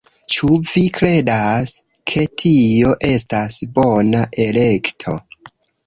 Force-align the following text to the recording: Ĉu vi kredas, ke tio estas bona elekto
Ĉu 0.35 0.47
vi 0.69 0.81
kredas, 0.95 1.75
ke 2.13 2.25
tio 2.45 2.97
estas 3.13 3.63
bona 3.79 4.27
elekto 4.51 5.21